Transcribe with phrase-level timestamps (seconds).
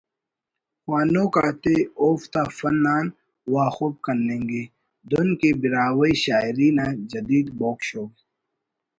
[0.81, 3.05] خوانوک آتے اوفتا فن آن
[3.53, 4.63] واخب کننگے
[5.09, 8.11] دن کہ براہوئی شاعری نا جدید بوگ شوگ